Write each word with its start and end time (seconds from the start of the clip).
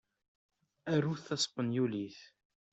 Arut 0.93 1.21
taspenyulit. 1.27 2.19